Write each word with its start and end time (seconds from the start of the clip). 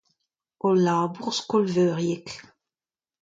ul 0.65 0.75
labour 0.85 1.27
skol-veuriek 1.37 2.27